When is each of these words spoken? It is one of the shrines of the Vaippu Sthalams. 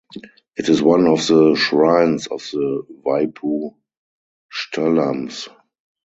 It 0.57 0.67
is 0.67 0.81
one 0.81 1.05
of 1.05 1.27
the 1.27 1.53
shrines 1.53 2.25
of 2.25 2.41
the 2.51 2.81
Vaippu 3.05 3.75
Sthalams. 4.51 5.47